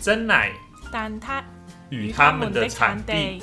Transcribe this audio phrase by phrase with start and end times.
[0.00, 0.52] 真奶
[0.92, 1.42] 但他
[1.90, 3.42] 与他们的产地。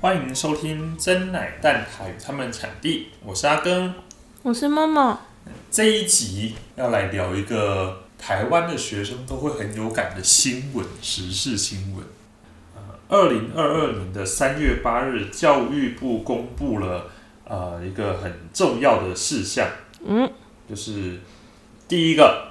[0.00, 3.94] 欢迎收听真奶蛋挞与他们产地，我是阿根。
[4.42, 5.16] 我是默默，
[5.70, 12.04] 这一集要来聊一个台湾的学生都会很有感的新闻，时事新闻。
[12.74, 17.08] 呃，二零二二年的三月八日，教育部公布了
[17.44, 19.68] 呃一个很重要的事项，
[20.04, 20.28] 嗯，
[20.68, 21.20] 就是
[21.88, 22.48] 第一个，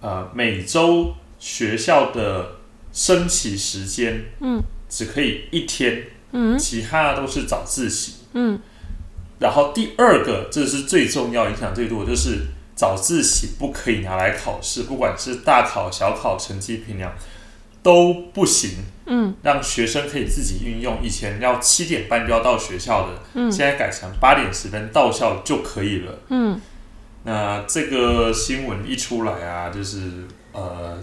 [0.00, 2.52] 呃，每周学校的
[2.92, 8.14] 升旗时间，嗯，只可以一天，嗯其他的都是早自习。
[8.32, 8.58] 嗯
[9.40, 12.46] 然后第二个，这是最重要、影响最多的，就是
[12.76, 17.12] 早自习不可以拿来考试，不管是大考、小考，成绩评量
[17.82, 18.84] 都不行。
[19.06, 26.18] 嗯让学生可以自己运用，以前要七点半就要到学校的，嗯现在改成八点十分到校就可以了。
[26.28, 26.58] 嗯
[27.24, 29.98] 那这个新闻一出来啊，就是
[30.52, 30.98] 呃，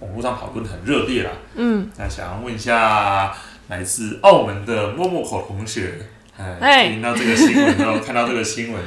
[0.00, 1.30] 网络上讨论很热烈啦。
[1.54, 3.32] 嗯，那想要问一下
[3.68, 5.94] 来自澳门的默默口同学，
[6.36, 8.82] 哎，哎听到这个新闻，然后看到这个新闻，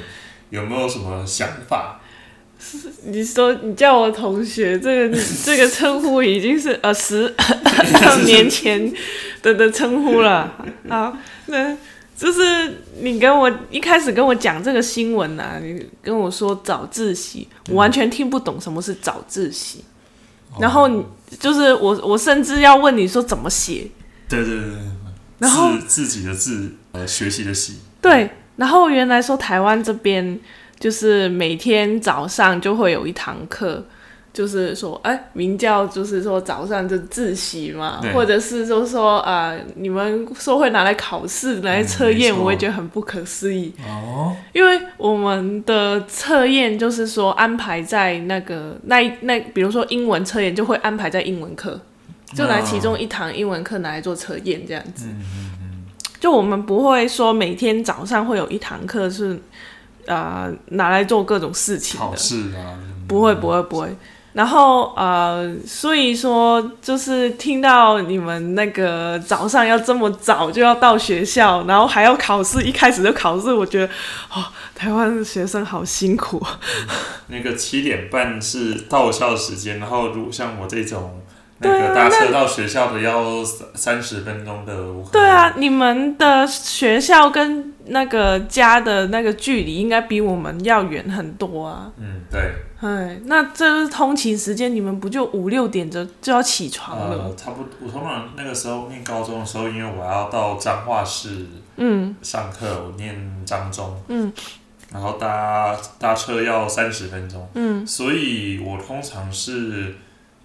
[0.50, 2.00] 有没有什么想法？
[3.06, 7.34] 你说你叫我同学，这个 这个称呼已经是呃 十
[8.26, 8.94] 年前
[9.42, 10.52] 的的称呼了。
[10.89, 11.17] 好，
[11.48, 11.76] 那
[12.16, 19.83] 就是你跟我一开始跟我讲这个新闻呐、你跟我说早自习，我完全听不懂什么是早自习。
[20.59, 21.03] 然后你
[21.39, 23.89] 就是我，我甚至要问你说怎么写，
[24.30, 24.78] 对对对对，
[25.39, 30.39] 然后自自己的字，呃，学习的习，对，然后原来说台湾这边
[30.80, 33.83] 就是每天早上就会有一堂课，
[34.34, 51.80] 就是说，哎，明教就是说早上就自习嘛，或者是说说呃，你们说会拿来考试、拿来测验，嗯我也觉得很不可思议，哦，因为我们的测验就是说安排在那个那那，比如说英文测验就会安排在英文课，
[52.34, 55.05] 就拿其中一堂英文课拿来做测验这样子。
[56.20, 59.39] 就我们不会说每天早上会有一堂课是
[60.08, 63.95] 呃拿来做各种事情考的，试啊，不会不会不会。
[64.33, 73.86] 然后呃，所以说就是听到你们那个早上要这么早就要到学校，然后还要考试，一开始就考试，我觉得
[74.33, 74.44] 哦，
[74.76, 76.44] 台湾的学生好辛苦。
[77.27, 81.21] 那个七点半是到校时间，然后如果像我这种
[81.60, 84.76] 那个搭车到学校的要三三十分钟的，
[85.11, 91.92] 对啊，，你们的学校跟那个家的那个距离应该比我们要远很多啊。
[91.98, 97.23] 嗯，对，哎，那这是通勤时间，你们不就五六点就就要起床了？
[97.23, 97.70] 呃，差不多。
[97.80, 104.33] 我通常那个时候念高中的时候，因为我要到彰化市嗯上课，我念彰中，嗯，
[104.92, 109.95] 然后搭搭车要三十分钟，嗯所以我通常是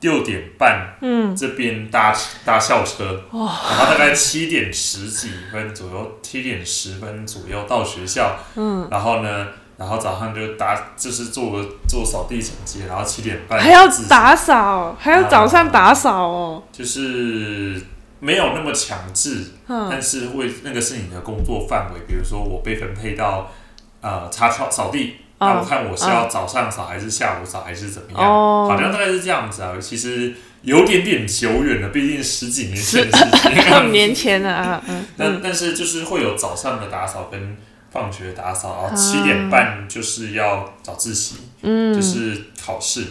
[0.00, 16.62] 六点半嗯，这边搭搭校车，哇然后大概七点十几分左右，七点十分左右到学校，嗯，然后呢，然后早上就打就是做做扫地整洁，然后七点半还要打扫，还要早上打扫哦。
[16.72, 17.80] 就是
[18.18, 23.52] 没有那么强制，嗯但是会那个是你的工作范围，比如说我被分配到
[24.00, 29.74] 呃擦扫扫地，那我哦看我是要早上扫还是下午扫还是怎么样，哦好像大概是这样子啊。
[29.80, 33.92] 其实有点点久远了，毕竟十几年前的事情。
[33.92, 37.56] 年前了啊，嗯但但是就是会有早上的打扫跟
[37.90, 43.04] 放学打扫，然后啊七点半就是要早自习，嗯，就是考试。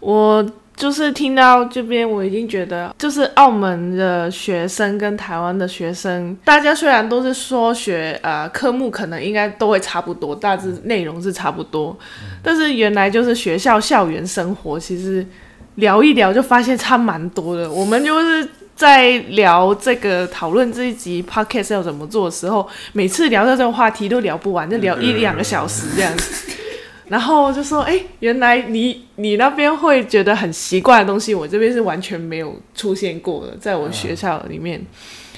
[0.00, 0.44] 我
[0.76, 11.96] 就是听到这边，我已经觉得，就是澳门的学生跟台湾的学生，大家虽然都是说学呃科目可能应该都会差不多，大致内容是差不多，
[12.42, 15.24] 但是原来就是学校校园生活，其实
[15.76, 17.70] 聊一聊就发现差蛮多的。
[17.70, 18.48] 我们就是。
[18.74, 26.52] 在聊这个讨论这一集 podcast 要怎么做的时候，每次聊到这个话题都聊不完，就聊一两个小时这样子。
[27.08, 34.82] 然后就说：“哎、原来你你那边会觉得很奇怪的东西，我这边是完全没有出现过的，在我学校里面。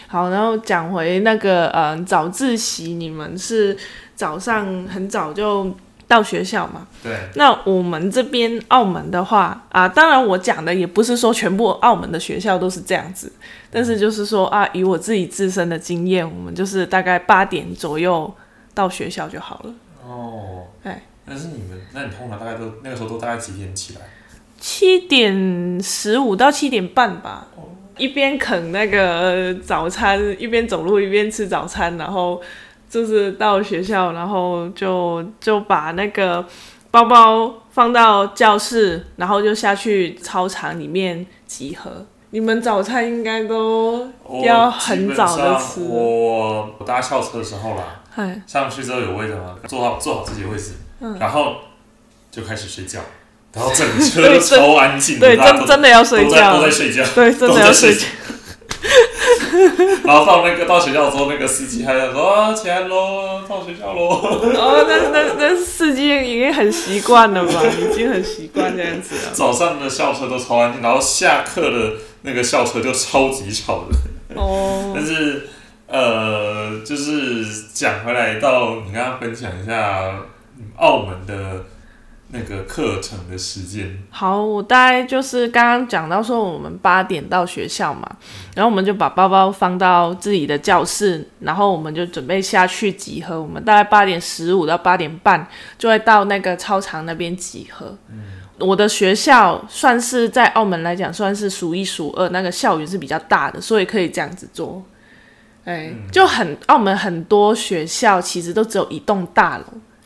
[0.06, 3.76] 好，然后讲回那个呃早自习，你们是
[4.14, 5.74] 早上很早就
[6.06, 6.86] 到学校嘛？
[7.02, 13.32] 对，那我们这边澳门的话啊，当然我讲的也不是说全部澳门的学校都是这样子，
[13.70, 18.32] 但是就是说啊，以我自己自身的经验，我们就是大概八点左右
[18.74, 19.74] 到学校就好了。
[20.06, 24.00] 哦，哎，但是你们，那你通常大概都那个时候都大概几点起来？
[24.60, 27.62] 七点十五到七点半吧，哦
[27.96, 32.42] 一边啃那个早餐，一边走路，一边吃早餐，然后
[32.94, 36.46] 就是到学校，然后就就把那个
[36.92, 42.06] 包包放到教室，然后就下去操场里面集合。
[42.30, 44.08] 你们早餐应该都
[44.44, 45.80] 要很早的吃。
[45.82, 50.74] 我我搭校车的时候啦，嗨，上去之后有位置吗，坐好坐好自己的位置，
[51.18, 51.56] 然后
[52.30, 53.00] 就开始睡觉，
[53.52, 58.06] 然后整 车超安静的，对，真真的要睡觉都在，睡觉，对，真的要睡觉。
[60.04, 64.20] 然后到那个到学校之后，那个司机还在说啊起来喽， 到学校喽。
[64.56, 67.62] 哦，那那那司机已经很习惯了吧？
[67.78, 69.32] 已经很习惯这样子了。
[69.32, 71.92] 早上的校车都超安静，然后下课的
[72.22, 74.40] 那个校车就超级吵的。
[74.40, 75.48] 哦，但是
[75.86, 80.10] 呃，就是讲回来到你刚刚分享一下
[80.58, 81.64] 嗯澳门的
[82.34, 88.04] 那个课程的时间，好，我大概就是刚刚讲到说，我们八点到学校嘛，
[88.56, 93.40] 然后我们就把包包放到自己的教室，然后我们就准备下去集合。
[93.40, 95.46] 我们大概八点十五到八点半
[95.78, 97.96] 就会到那个操场那边集合。
[98.58, 104.82] 我的学校算是在澳门来讲算是数一数二，那个校园是比较大的，所以可以这样子做。
[105.64, 109.64] 哎，就很澳门很多学校其实都只有一栋大楼，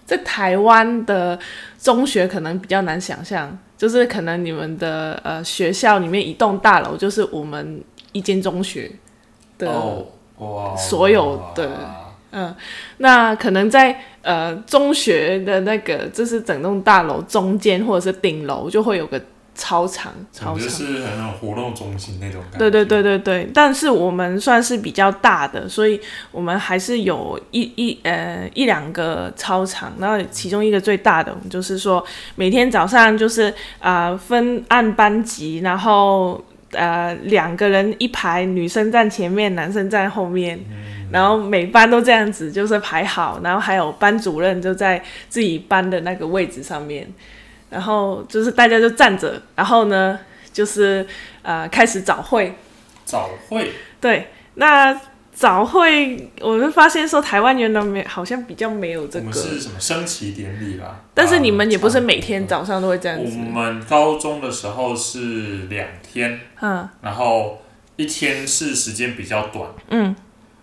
[0.09, 1.39] 在台湾的
[1.79, 8.91] 中学可能比较难想象，就是可能你们的呃学校里面一栋大楼就是我们一间中学
[9.59, 9.71] 的，
[10.79, 11.71] 所有的
[12.31, 12.55] 嗯
[12.97, 19.21] 那可能在呃中学的那个就是整栋大楼中间或者是顶楼就会有个
[19.59, 20.69] 操场，操场感觉。
[20.71, 22.59] 是很有活动中心那种感觉。
[22.59, 26.01] 对对对对对，但是我们算是比较大的，所以
[26.31, 32.03] 我们还是有一一呃一两个操场，然后其中一个最大的，我们就是说
[32.37, 36.41] 每天早上就是啊、呃分按班级，然后
[36.71, 40.59] 呃两个人一排，女生站前面，男生站后面。
[41.11, 47.09] 然后每班都这样子，就是排好，然后还有班主任就在自己班的那个位置上面，
[47.71, 50.19] 然后就是大家就站着，然后呢，
[50.53, 51.07] 就是
[51.43, 52.55] 呃开始早会，
[53.05, 53.73] 早会。
[54.01, 54.99] 对，那
[55.33, 61.01] 早会我们发现说台湾原来没好像比较没有这个我们个，是什么升旗典礼啦？
[61.15, 63.37] 但是你们也不是每啊天早上都会这样子。
[63.37, 66.89] 我，们高中的时候是两天，嗯。
[67.03, 67.63] 然后
[67.97, 70.17] 一天是时间比较短，嗯。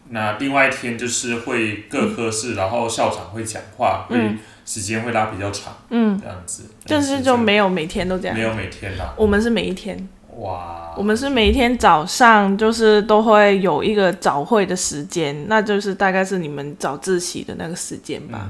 [0.09, 6.63] 那另外一天就是会各科室，然后校长会讲话，会嗯时间会拉比较长，嗯，这样子。
[6.87, 10.09] 但是就没有每天都这样没，有每天啦，我们是每一天。
[10.37, 18.49] 哇，我们是每一天早上就是都会有一个早会的时间，那就是大概是你们早自习的那个时间吧。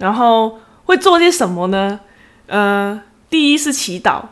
[0.00, 2.00] 然后会做些什么呢？
[2.46, 4.22] 呃，第一是祈祷，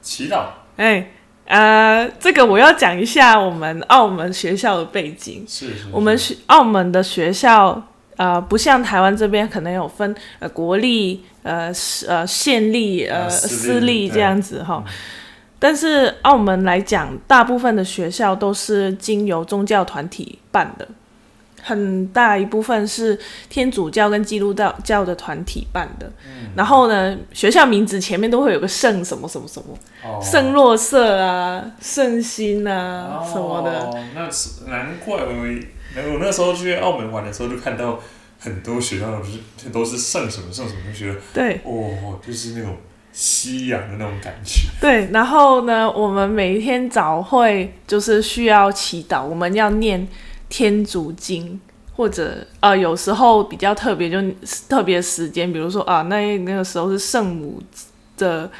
[0.00, 0.44] 祈祷
[0.76, 1.10] 哎，
[1.44, 5.44] 呃，这个我要讲一下我们澳门学校的背景。
[5.46, 7.82] 是是我们学澳门的学校，
[8.18, 11.72] 呃，不像台湾这边可能有分呃国立、呃
[12.06, 14.84] 呃县立、呃呃私立这样子哈。
[15.60, 20.86] 但是澳门来讲，大部分的学校都是经由宗教团体办的，
[21.62, 23.18] 很大一部分是
[23.48, 26.10] 天主教跟基督教教的团体办的。
[26.54, 33.80] 然后呢，学校名字前面都会有个圣什么什么什么，哦圣若瑟啊、圣心啊什么的。
[33.80, 35.44] 哦，那是难怪我
[36.12, 37.98] 我那时候去澳门玩的时候，就看到
[38.38, 42.76] 很多学校都是都是圣什么圣什么，就觉得对，哦，就是那种
[43.12, 44.68] 夕阳的那种感觉。
[44.80, 50.06] 对，然后呢，我们每一天早会就是需要祈祷，我们要念
[50.48, 51.60] 天主经，
[51.96, 54.18] 或者呃，有时候比较特别，就
[54.68, 57.60] 特别时间，比如说啊，那那个时候是圣母
[58.16, 58.50] 的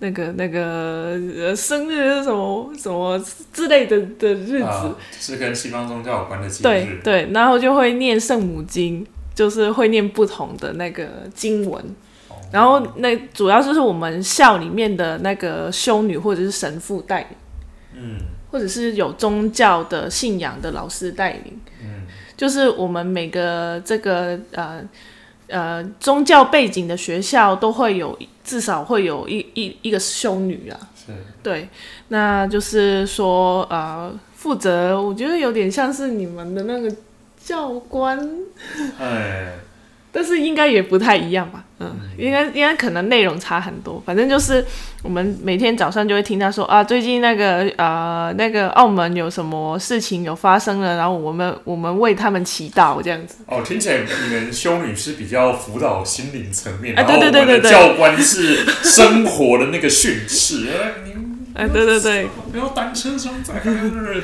[0.00, 3.18] 那个那个呃生日什么什么
[3.52, 7.00] 之类的的日子，啊，是跟西方宗教有关的节对日。
[7.02, 11.84] 对，然后就会念圣母经，就是会念不同的那个经文。
[12.52, 17.28] 然后那主要就是我们校里面的那个修女或者是神父带领，
[17.94, 18.18] 嗯。
[18.50, 24.82] 或者是有宗教的信仰的老师带领，嗯，就是我们每个这个呃
[25.48, 31.12] 呃宗教背景的学校都会有至少会有一一一个修女啊，是。
[31.42, 31.68] 对，
[32.08, 36.94] 那就是说呃负责，我觉得有点像是你们的那个
[37.42, 38.18] 教官，
[39.00, 39.54] 哎，
[40.10, 44.64] 但是应该也不太一样吧，嗯，应该应该可能内容差很多，反正就是
[45.02, 60.68] 我们每天早上就会听他说啊，最近那个呃那个澳门有什么事情有发生了，然后我们我们为他们祈祷这样子，哦，听起来你们修女是比较辅导心灵层面，啊然后对对对我们的对对教官是生活的那个训示。
[61.58, 63.70] 哎，对对对，没有单车双载这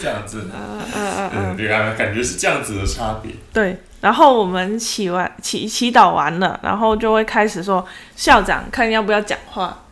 [0.09, 3.33] 样子，嗯嗯嗯嗯，对啊，感觉是这样子的差别。
[3.53, 3.77] 对。
[4.01, 9.84] 然后我们祈完祈祈祷完了，然后就会开始说校长看要不要讲话。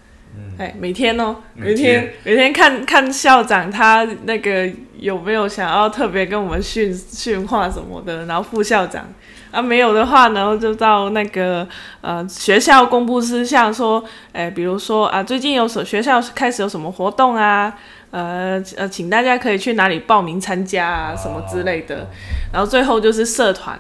[0.59, 2.13] 哎，每天哦，每天。
[2.25, 9.07] 每天看看校长他那个有没有想要特别跟我们训训话什么的，然后副校长。
[9.51, 11.69] 啊没有的话，然后就到那个
[12.01, 17.77] 呃学校公布事项说，哎，比如说啊最近有所学校开始有什么活动啊，
[18.11, 22.09] 呃呃，请大家可以去哪里报名参加啊什么之类的，
[22.51, 23.79] 然后最后就是社团。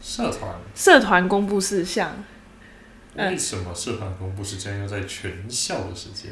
[0.00, 0.50] 社团。
[0.74, 2.16] 社团公布事项，
[3.16, 6.30] 为什么社团公布时间要在全校的时间？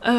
[0.00, 0.12] 呃，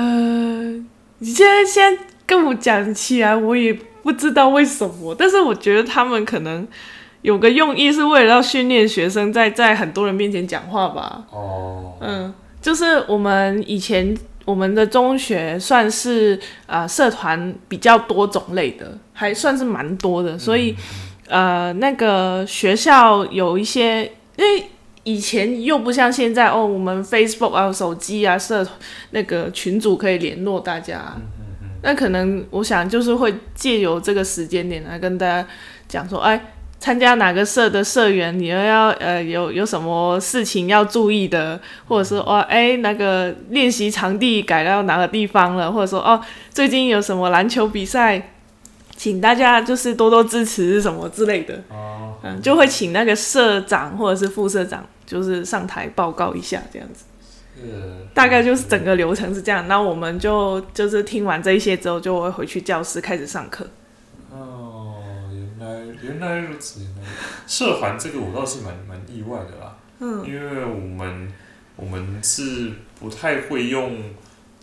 [1.18, 6.68] 你现在现在跟我讲起来，我也不知道为什么，但是我觉得他们可能
[7.22, 11.25] 有个用意，是为了要训练学生在在很多人面前讲话吧。
[11.32, 14.15] 哦，嗯，就是我们以前
[14.46, 20.75] 我们的中学算是啊社团比较多种类的，还算是蛮多的，所以。
[21.30, 24.03] 呃，那个学校有一些，
[24.36, 24.62] 因为
[25.03, 28.65] 以前又不像现在哦，我们 Facebook 啊、手机啊、社
[29.12, 31.15] 那个群组可以联络大家。
[31.81, 35.45] 那可能我想就是会借由这个时间点来跟大家
[35.88, 48.29] 讲说，哎，参加哪个社的社员，你要要呃有有什么事情要注意的，或者是哦，哎，那个练习场地改到哪个地方了，或者说哦，最近有什么篮球比赛。
[48.95, 51.62] 请大家就是多多支持什么之类的，
[52.24, 57.05] 嗯，就会请那个社长或者是副社长，就是上台报告一下这样子。
[58.13, 59.67] 大概就是整个流程是这样。
[59.67, 63.67] 那我们就就是听完这一些之后，就会回去教室开始上课。
[64.31, 66.81] 哦，原来原来如此。
[66.81, 67.10] 原来
[67.48, 71.31] 社团这个我倒是蛮蛮意外的啦，嗯，因为我们
[71.75, 74.01] 我们是不太会用。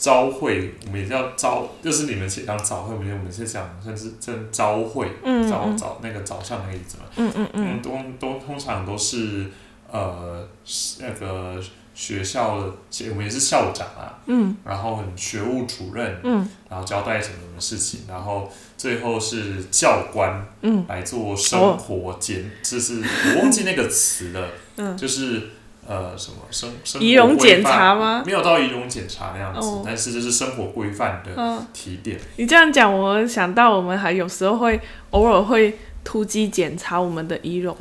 [0.03, 7.05] 招会，我们也叫招，就是你们讲早会，我们我们是讲算是真招会，嗯早早那个早上那个意思嘛。
[7.17, 7.83] 嗯嗯嗯。
[7.83, 9.45] 都都通常都是
[9.91, 10.47] 呃
[11.01, 11.63] 那个
[11.95, 12.73] 学校的，
[13.11, 14.19] 我们也是校长啊。
[14.27, 14.57] 嗯。
[14.65, 16.21] 然后很学务主任。
[16.23, 16.49] 嗯。
[16.69, 20.47] 然后交代什么什么事情，然后最后是教官。
[20.63, 20.85] 嗯。
[20.89, 23.03] 来做生活检，就是
[23.35, 24.49] 我忘记那个词了。
[24.77, 24.97] 嗯。
[24.97, 25.51] 就是。
[25.89, 28.23] 呃，什么生生仪容检查吗？
[28.25, 32.21] 没有到仪容检查那样子，但是就是生活规范的提点。
[32.37, 34.81] 你这样讲，我想到我们还有时候会
[35.11, 37.77] 偶尔会突击检查我们的仪容，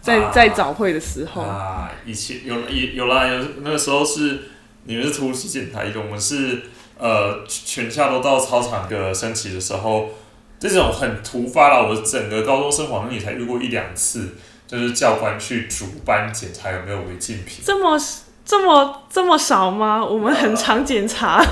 [0.00, 4.40] 在在早会的时候啊，以前有有有啦，有那个时候是
[4.84, 6.62] 你们是突击检查一个，我们是
[6.98, 10.10] 呃全校都到操场的升旗的时候，
[10.58, 11.88] 这种很突发了。
[11.88, 14.36] 我整个高中生活里才遇过一两次。
[14.70, 17.98] 就是教官去主班检查有没有违禁品，这么
[18.44, 20.00] 这么这么少吗？
[20.00, 21.44] 我们很常检查，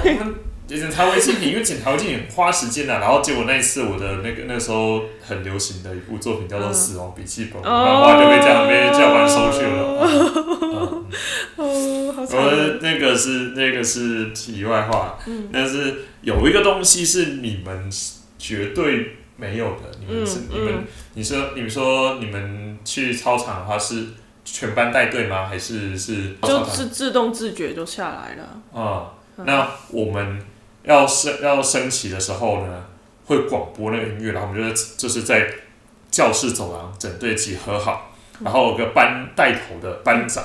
[0.77, 2.99] 检查违禁品，因为检查违禁品花时间啊。
[2.99, 11.05] 然后结果那一次我的那个那时候很流行的一部作品叫做《死亡笔记本》，漫画就被这样被教官收去了。
[11.57, 12.39] 哦，好惨。
[12.83, 15.19] 那个是那个是题外话，
[15.53, 17.91] 但是有一个东西是你们
[18.39, 19.15] 绝对。
[19.41, 20.85] 没有的，你们是你们，
[21.15, 24.07] 你说你们说你们去操场的话是
[24.45, 25.47] 全班带队吗？
[25.47, 28.61] 还是是就是自动自觉就下来了？
[28.83, 30.41] 啊，那我们
[30.89, 32.85] 要升要升旗的时候呢，
[33.27, 35.47] 会广播那个音乐，然后我们就就是在
[36.11, 40.43] 教室走廊整队集合好，然后有个班带头的班长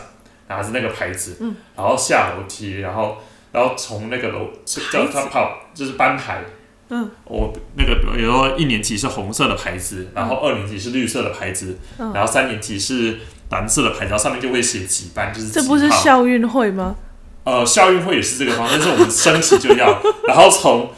[0.50, 1.38] 拿着那个牌子，
[1.76, 3.18] 然后下楼梯，然后
[3.54, 6.44] 然后从那个楼叫他跑，就是班牌。
[6.90, 13.18] 嗯，我那个比如说一年级是红色的牌子，然后二年级是绿色的牌子，然后三年级是
[13.50, 16.98] 蓝色的牌子，然后上面就会写几班，就是这不是校运会吗？
[17.44, 20.92] 呃，校运会也是这个方式，但是我们升旗就要，然后从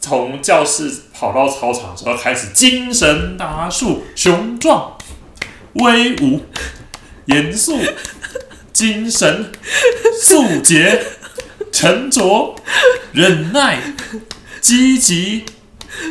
[0.00, 4.96] 从教室跑到操场时候开始，精神大树雄壮
[5.74, 6.44] 威武
[7.26, 7.78] 严肃
[8.72, 9.52] 精神
[10.20, 11.02] 素洁
[11.72, 12.56] 沉着
[13.12, 13.78] 忍耐。
[14.60, 15.44] 积极、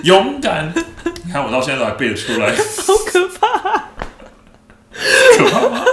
[0.04, 0.72] 勇敢，
[1.26, 3.90] 你看我到现在都还背得出来，好可怕！
[5.36, 5.84] 可怕吗？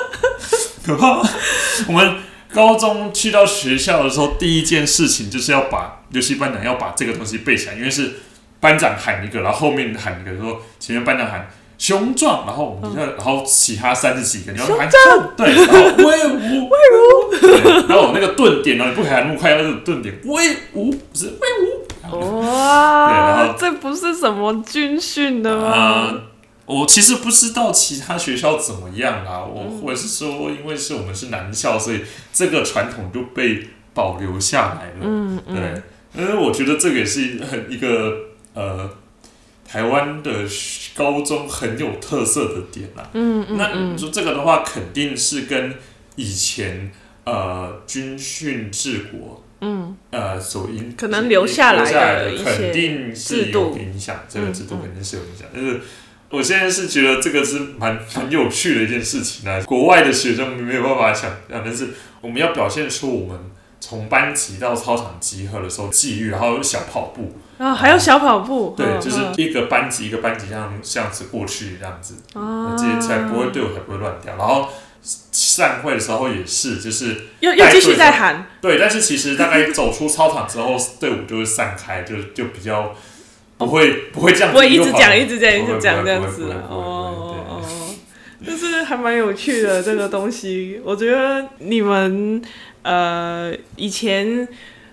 [0.84, 1.22] 可怕！
[1.86, 2.16] 我们
[2.52, 8.12] 高中去到学校的时候，第一件事情就是要把游戏班长要把这个东西背起来，因为是
[8.58, 14.88] 班长喊一个，然后后面喊一个，说前面班长喊雄壮，然后我们就然后其他三十几个你要喊
[15.36, 21.86] 对，然后威武威武，然后那个顿点呢，你不可以喊那么快，要是顿点威武不是威武。
[22.50, 26.12] 哇，这不是什么军训的吗？
[26.70, 29.44] 我其实不知道其他学校怎么样啊。
[29.44, 35.00] 我我是说，因为是我们是男校，所以这个传统就被保留下来了。
[35.02, 35.82] 嗯嗯，对。
[36.12, 38.16] 因为我觉得这个也是很一个
[38.54, 38.90] 呃
[39.64, 40.30] 台湾的
[40.94, 43.08] 高中很有特色的点啦。
[43.12, 45.74] 嗯嗯那嗯你说这个的话，肯定是跟
[46.16, 46.90] 以前
[47.24, 55.46] 呃军训治国嗯，呃所影可能留下来的肯定是有影响，这个制度肯定是有影响。
[55.54, 55.80] 就是
[56.30, 61.88] 我现在是觉得这个是蛮蛮有趣的一件事情啊，国外的学生没有办法想象，但是
[62.20, 63.38] 我们要表现出我们
[63.80, 69.34] 从班级到操场集合的时候纪律，然后有小跑步，啊，还有小跑步，对，嗯就是嗯。
[69.36, 72.76] 一个班级一个班级这样这样子过去这样子，啊。
[72.78, 74.36] 这些才不会队伍才不会乱掉。
[74.36, 74.68] 然后
[75.02, 82.94] 散会的时候也是，就是又又继续在喊，对，但是其实大概走出操场之后，队伍就会散开，就就比较
[83.66, 86.44] 不会不会这样子不会一直讲一直讲一直讲这样子。
[86.68, 87.64] 哦哦，
[88.44, 90.80] 就是还蛮有趣的这个东西。
[90.82, 92.40] 我觉得你们
[92.82, 94.48] 呃以前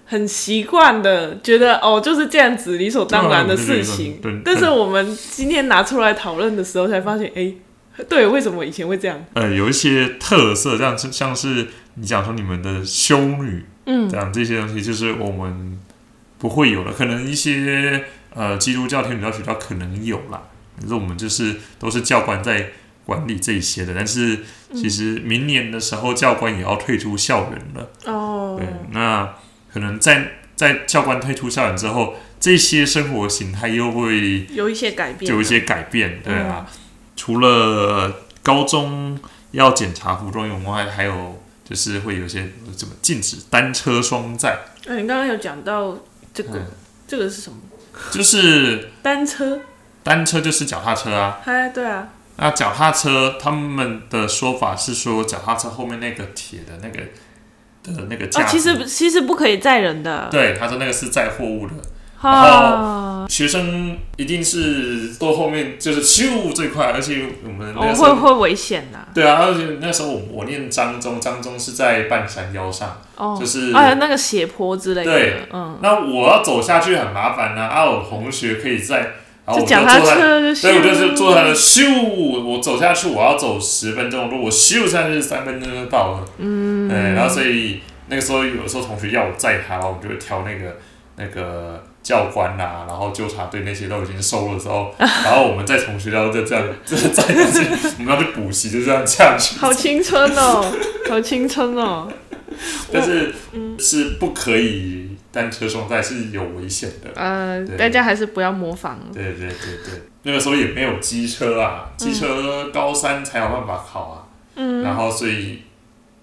[0.06, 4.20] 很习惯的觉得哦就是这样子理所当然的事情。
[4.44, 7.54] 但是我们今天拿出来讨论的时候才发现，哎，
[8.10, 9.26] 对，为什么以前会这样？
[9.34, 14.10] 呃有一些特色，像是像是你讲说你们的修女嗯。
[14.10, 15.80] 这样这些东西，就是我们
[16.38, 18.04] 不会有的，可能一些
[18.38, 20.44] 呃基督教天主教学校可能有啦，
[20.79, 22.70] 可是我们就是都是教官在
[23.06, 24.39] 管理这一些的，但是
[24.74, 27.89] 其实明年的时候教官也要退出校园了。
[28.06, 29.34] 哦对，那
[29.74, 36.67] 可能在在教官退出校园之后，这些生活形态又会有一些改变，就有一些改变，对啊。
[37.15, 39.17] 除了高中
[39.51, 45.98] 要检查服装用外，还有就是会有些怎么禁止单车双载，哎，你刚刚有讲到
[46.34, 46.65] 这个，嗯
[47.08, 47.58] 这个是什么？
[48.12, 49.60] 就是 单车？
[50.04, 51.39] 单车就是脚踏车啊。
[51.46, 57.00] 哎，对啊，那脚踏车他们的说法是说，脚踏车后面那个铁的那个
[57.84, 61.74] 的那个架哦，其实其实不可以载人的，对，他说那个是载货物的。
[62.20, 79.00] 哈，学生一定是坐后面就是咻最快，而且我们那哦，个时候、会会危险呐，对啊，而且那时候我我念张中，张中是在半山腰上，哦，就是啊，那个斜坡之类的，对嗯，那我要走下去很麻烦呐、啊，我同学可以在，
[79.46, 90.78] 然后我就坐在，车就所以我就是坐他的咻，我走下去我要走十分钟，如果咻下去三分钟就到了，嗯，对，然后所以那个时候有时候同学要我载他，我就会挑那个
[91.18, 100.74] 那个教官呐、然后纠察队那些都已经收了之后， 然后我们再从学校再这样 再再下去，我们要去补习就这样下去，好青春哦，
[101.10, 102.10] 好青春哦，
[102.93, 103.34] 但是
[103.78, 107.10] 是不可以单车双载是有危险的。
[107.22, 107.76] 呃，对。
[107.76, 109.50] 大家还是不要模仿，对对对
[109.84, 114.24] 对，那个时候也没有机车啊，机车高三才有办法考啊，
[114.56, 114.82] 嗯。
[114.82, 115.63] 然后所以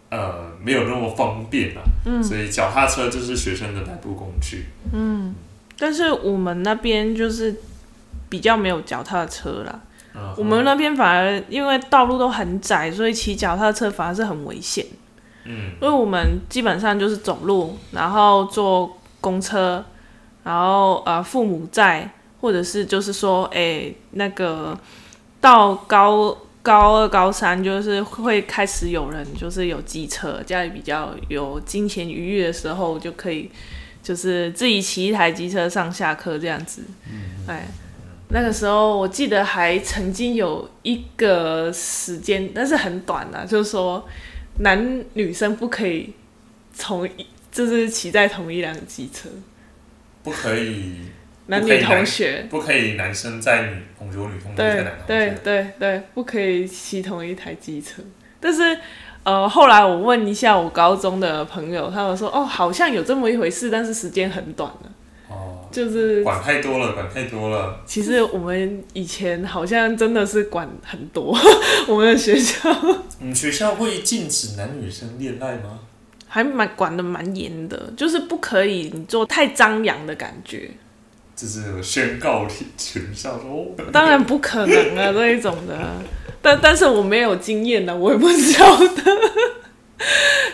[0.09, 2.25] 呃没有那么方便啊，嗯。
[2.25, 4.65] 所以脚踏车就是学生的代步工具。
[4.93, 5.35] 嗯，
[5.79, 7.55] 但是我们那边就是
[8.29, 9.81] 比较没有脚踏车啦，
[10.15, 14.87] 嗯我们那边反而因为道路都很窄，所以骑脚踏车反而是很危险。
[15.47, 19.85] 嗯因为我们基本上就是走路，然后坐公车，
[20.43, 22.11] 然后呃父母在，
[22.41, 24.79] 或者是就是说，哎、那个
[25.41, 33.51] 到高高二、高三，就是会开始有人就是有机车，家里比较有金钱余裕的时候，就可以
[34.05, 36.83] 就是自己骑一台机车上下课这样子。
[37.49, 37.67] 哎，
[38.29, 44.07] 那个时候我记得还曾经有一个时间，但是很短的、就是说
[44.61, 46.13] 男女生不可以
[46.73, 49.29] 从一，就是骑在同一辆机车，
[50.23, 50.97] 不可以，
[51.47, 52.47] 男女同学。
[52.51, 55.39] 不可以男生在女同学，女同学载对男同对学。
[55.43, 58.03] 对对，不可以骑同一台机车。
[58.41, 58.79] 但是
[59.25, 64.91] 呃，后来我问一下我高中的朋友，他们说哦，好像有这么一回事，但是时间很短了。
[65.31, 67.81] 哦，就是管太多了，管太多了。
[67.87, 71.37] 其实我们以前好像真的是管很多，
[71.89, 72.71] 我们的学校
[73.19, 75.81] 你们学校会禁止男女生恋爱吗？
[76.29, 80.71] 还蛮管的蛮严的，就是不可以你做太张扬的感觉。
[81.37, 85.77] 就是宣告全校说，哦 当然不可能啊，这一种的。
[86.41, 89.03] 但但是我没有经验的，我也不晓得。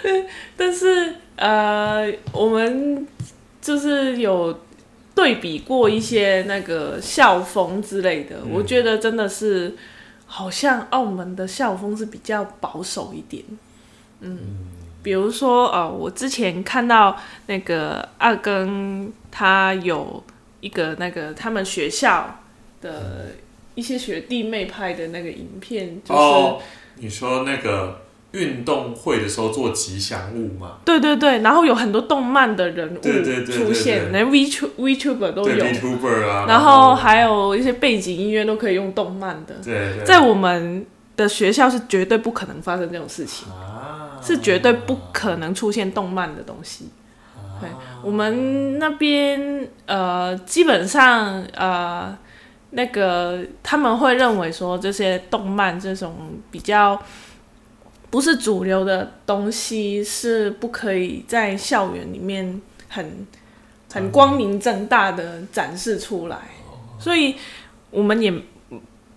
[0.56, 3.06] 但是呃，我们
[3.60, 4.60] 就是有
[5.14, 9.74] 对比过一些那个校风之类的，嗯我觉得真的是
[10.26, 13.42] 好像澳门的校风是比较保守一点。
[14.20, 14.38] 嗯，
[15.02, 17.16] 比如说呃，我之前看到
[17.46, 20.22] 那个二更他有
[20.60, 22.40] 一个那个他们学校
[22.80, 23.32] 的
[23.74, 26.60] 一些学弟妹拍的那个影片，就是、哦，
[26.96, 33.00] 你说那个运动会的时候做吉祥物嘛，对对对，然后有很多动漫的人物
[33.46, 43.88] 出现，连 V VTuber 都有，，VTuber 啊，然后还有一些背景音乐都可以用动漫的，对对，在我们的学校是绝对不可能发生这种事情，啊。
[44.22, 46.84] 是绝对不可能出现动漫的东西。
[47.60, 47.68] 对，
[48.02, 52.16] 我们那边呃，基本上呃，
[52.70, 56.14] 那个他们会认为说这些动漫这种
[56.50, 57.00] 比较
[58.10, 63.26] 不是主流的东西是不可以在校园里面很
[63.92, 66.38] 很光明正大的展示出来，
[66.98, 67.36] 所以
[67.90, 68.32] 我们也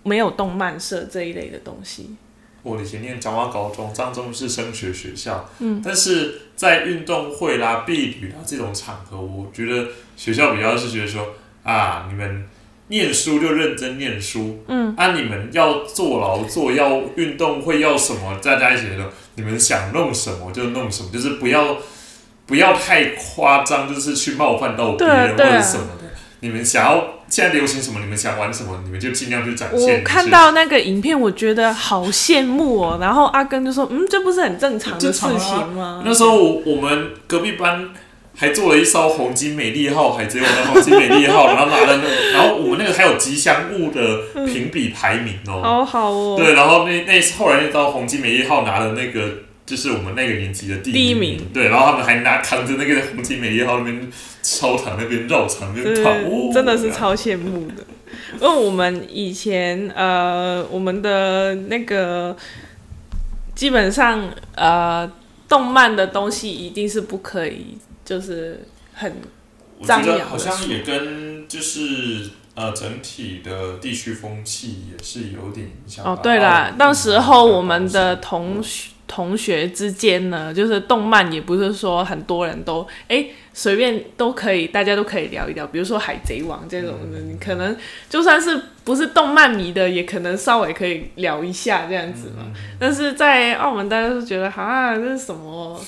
[0.02, 2.16] 没有动漫社这一类的东西。
[2.64, 12.48] 我以前念彰化高中，彰中是升学学校，嗯，但是在运动会啦、避旅啦这种场合，我觉得学校比较是觉得说啊，你们
[12.88, 21.76] 念书就认真念书，嗯，啊，你们要做劳作，要运动会要什么，大家一起说，你们想弄什么就弄什么，就是不要
[22.46, 26.04] 不要太夸张，就是去冒犯到别人或者什么的。
[26.40, 29.98] 你们想要现在流行什么，你们想玩什么，你们就尽量去展现。
[29.98, 32.98] 我看到那个影片，我觉得好羡慕哦。
[33.00, 37.88] 然后阿根就说：“嗯，这不是很正常的事情吗？”那时候我我们隔壁班
[38.34, 45.60] 还做了一艘红金美丽号海贼王的红金美丽号，然后拿了那个，然后我们那个还有吉祥物的评比排名哦。
[45.62, 46.36] 好好哦。
[46.38, 49.44] 对，然后那那后来那艘红金美丽号拿了那个。
[49.66, 54.10] 就是我们那个年级的第第一名，名对，然后他们还拿扛着那个红金美丽号那边
[54.44, 57.82] 操场那边绕场那边跑，哦真的是超羡慕的。
[58.34, 62.36] 因为我们以前呃，我们的那个
[63.54, 65.10] 基本上呃，
[65.48, 69.16] 动漫的东西一定是不可以，就是很
[69.82, 76.04] 张扬好像也跟就是呃整体的地区风气也是有点影响。
[76.04, 85.64] 哦，对啦奥，到时候我们的嗯同学同学之间呢，就是动漫也不是说很多人都哎随便都可以，大家都可以聊一聊。
[85.68, 87.76] 比如说《海贼王》这种的，你可能
[88.10, 92.46] 就算是不是动漫迷的，也可能稍微可以聊一下这样子嘛。
[92.76, 95.80] 但是在澳门，大家都觉得啊，这是什么，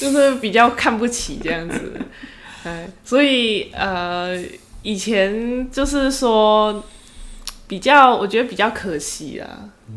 [0.00, 1.92] 就是比较看不起这样子。
[2.66, 4.36] 哎，所以呃，
[4.82, 6.82] 以前就是说。
[7.68, 9.46] 比较，我觉得比较可惜啦，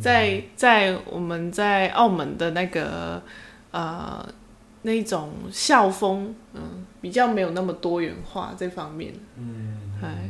[0.01, 3.21] 在在我们在澳门的那个
[3.71, 4.27] 呃
[4.83, 10.29] 那种校风，嗯，比较没有那么多元化这方面，嗯，哎，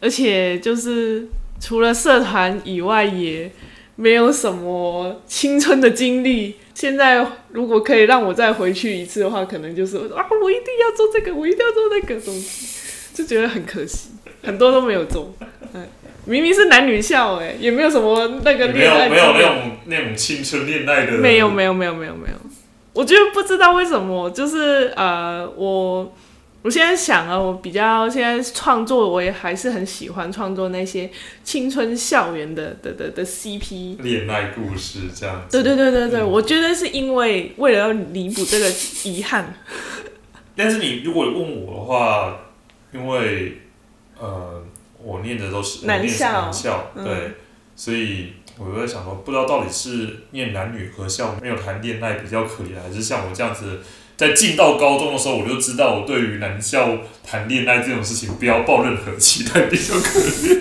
[0.00, 1.28] 而且就是
[1.60, 3.50] 除了社团以外，也
[3.96, 6.56] 没有什么青春的经历。
[6.74, 14.10] 现在如果可以让我再回去一次的话，可能就是啊，我一定要做这个，我一定要做那个东西，就觉得很可惜，
[14.42, 15.34] 很多都没有做，
[15.74, 15.86] 哎。
[16.26, 22.34] 明明是男女校哎、也没有什么那个恋爱有没有那种那种青春恋爱的，没有没有没有没有没有，
[22.92, 26.12] 我觉得不知道为什么，就是呃，我
[26.62, 31.08] 我现在想啊，我比较现在创作，我也还是很喜欢创作那些
[31.44, 34.02] 青春校园的的的的 CP。
[34.02, 35.62] 恋爱故事这样子。
[35.62, 36.28] 对对对对对，嗯。
[36.28, 38.68] 我觉得是因为为了要弥补这个
[39.04, 39.54] 遗憾，
[40.56, 42.36] 但是你如果问我的话，
[42.92, 43.58] 因为
[44.18, 44.64] 呃，
[45.06, 46.50] 我念的都是男校。
[46.94, 47.34] 对，
[47.76, 53.80] 所以我就在想说，不知道到底是念男女合校没有谈恋爱比较可怜，还是像我这样子，
[54.16, 60.60] 在进到高中的时候，我就知道我对于男校谈恋爱这种事情不要抱任何期待比较可怜。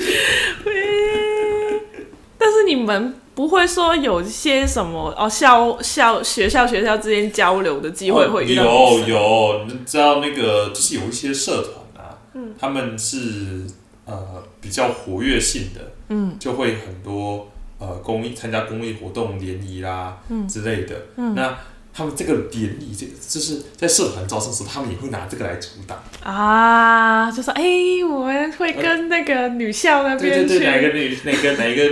[2.38, 12.53] 但是你们不会说有些什么哦校校学校学校之间交流的机会会遇到哦有有，你知道那个就是有一些社团啊，嗯。
[12.60, 13.65] 他们是
[14.05, 20.47] 呃比较活跃性的，嗯，就会很多呃公益参加公益活动联谊啦，嗯。
[20.47, 21.35] 之类的，嗯。
[21.35, 21.57] 那
[21.97, 25.95] 他们这个联谊这个就是在社团招生时，他们也会拿这个来主打，
[26.29, 27.63] 啊，就说哎、
[28.03, 31.83] 我们会跟那个女校那边去，对对，哪一个女哪个哪一个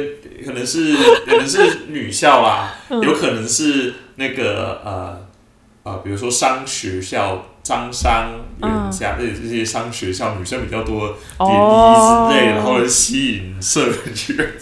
[0.45, 0.93] 可能是
[1.25, 3.01] 可能是女校啦，嗯。
[3.01, 5.25] 有可能是那个呃
[5.83, 11.95] 呃，比如说商学校、商商人家这这些商学校女生比较多联谊
[12.29, 14.53] 之类的，然后吸引社员，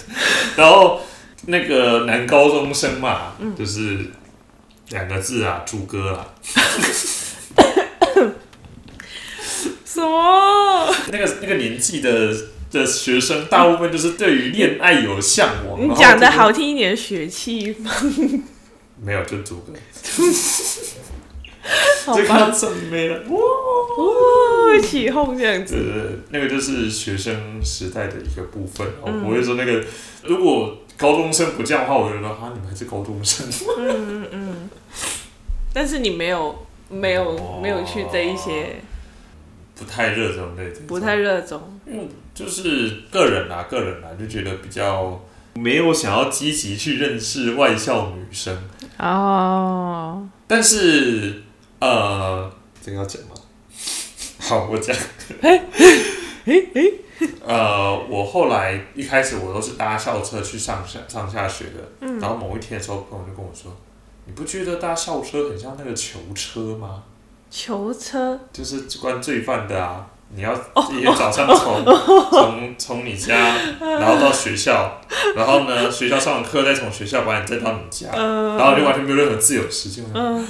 [0.55, 1.01] 然后
[1.47, 3.97] 那个男高中生嘛，就是
[4.89, 6.27] 两个字啊，猪哥啊，
[9.83, 10.93] 什么？
[11.11, 12.31] 那个那个年纪的
[12.71, 15.89] 的学生，大部分就是对于恋爱有向往。
[15.89, 17.91] 你讲的好听一点，血气方
[19.03, 19.73] 没有，就猪哥，
[22.05, 22.21] 好吧？
[22.21, 23.19] 这个真没了。
[23.29, 23.39] 哇
[23.97, 28.87] 哦，起哄这样子，呃，那个就是学生时代的一个部分。
[29.01, 29.83] 哦，嗯我会说那个，
[30.23, 33.45] 如果高中生不这样的话，我觉得啊，你们还是高中生。
[33.77, 34.69] 嗯嗯
[35.73, 38.81] 但是你没有没有没有去这一些，
[39.75, 41.61] 不太热衷对，不太热衷。
[41.85, 45.21] 因为就是个人啊，个人啊，就觉得比较
[45.55, 48.57] 没有想要积极去认识外校女生。
[48.97, 51.41] 哦，但是
[51.81, 52.49] 呃，
[52.83, 53.29] 这个要讲吗？
[54.39, 54.95] 好，我讲。
[57.45, 63.71] 呃，我后来一开始我都是搭校车去上下上下学的，然后某一天的时候，朋友就跟我说
[64.25, 67.03] ：“你不觉得搭校车很像那个囚车吗？
[67.49, 70.07] 囚车就是关罪犯的啊！
[70.33, 71.83] 你要一天早上从
[72.31, 74.99] 从从你家，然后到学校，
[75.35, 80.03] 然后呢，学校上完课再从学校把你载到你家，嗯然后就完全没有任何自由时间。
[80.13, 80.47] 嗯，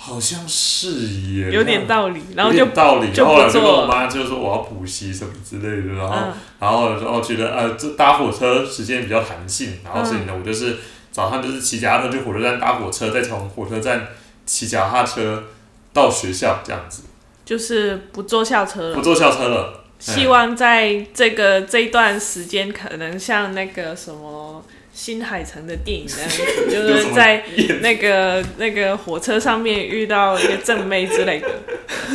[0.00, 0.92] 好像是
[1.32, 3.10] 耶，有点道理，然后有就道理。
[3.18, 10.76] 后后来不做就跟我妈就说我要补习什么之类的，然后、嗯然后然后觉得呃这搭火车时间比较弹性，然后所以呢嗯我就是
[11.10, 14.06] 早上就是骑脚踏车去火车站搭火车，再从火车站
[14.46, 15.44] 骑脚踏车
[15.92, 17.02] 到学校这样子，
[17.44, 18.94] 就是不坐校车了。
[18.94, 19.84] 不坐校车了。
[19.98, 24.64] 希望在这个这一段时间，可能像那个什么
[24.98, 27.44] 新海诚的电影那样子， 就是在
[27.80, 31.48] 那个那个火车上面遇到一个正妹之类的，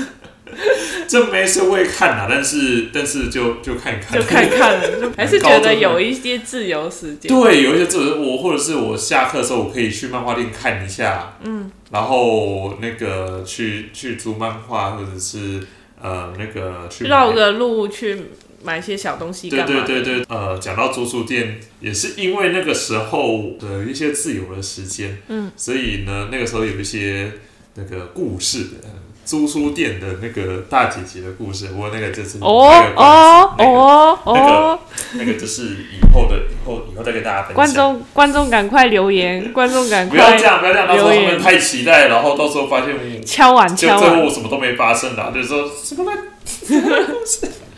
[1.08, 7.30] 正妹是会看啊，但是但是就就看一看，就看看了， 就还是觉得有一些自由时间。
[7.34, 15.66] 对，有一些自由我或者是我下课的时候，我可以去漫画店看一下，嗯，然后那个去去租漫画，或者是
[16.02, 18.24] 呃那个去绕个路去
[18.64, 19.88] 买一些小东西对干嘛的？
[19.88, 27.34] 对对对，呃，讲到租书店，也是因为那个时候的一些自由的时间，嗯，所以呢，那个时候有一些
[27.76, 28.90] 那个故事的。
[29.26, 34.80] 租书店的那个大姐姐的故事，我那个就是哦哦那个哦哦！
[35.14, 37.56] 那个就是以后的以后以后再跟大家分享。
[37.56, 44.26] 观众观众赶快留言， 观众赶快不要快这样，不要这样，到时候他们太期待，然后到时候发现我敲碗就最后。
[44.26, 46.18] 我什么都没发生的，就是说什么烂。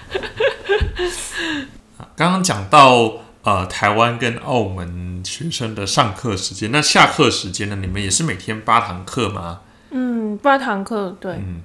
[2.16, 3.12] 刚刚讲到
[3.44, 7.76] 呃台湾跟澳门学生的上课时间，那下课时间呢？
[7.76, 9.62] 你们也是每天八堂课吗？
[9.92, 11.62] 嗯，八堂课对，嗯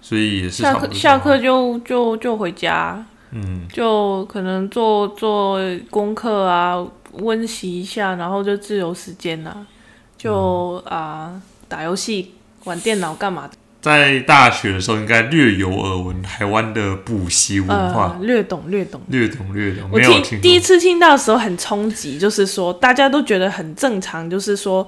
[0.00, 5.58] 所以也是下课下课就就就回家，嗯，就可能做做
[5.90, 6.76] 功课啊，
[7.12, 9.66] 温习一下，然后就自由时间啦、
[10.16, 19.00] 就啊、打游戏、玩电脑干嘛的，在大学的时候应该略有耳闻台湾的补习文化，呃，略懂略懂。
[19.08, 20.58] 略懂略懂，我听听第一。
[20.60, 24.86] 次听到的时候很冲击，就是说大家都觉得很正常，就是说，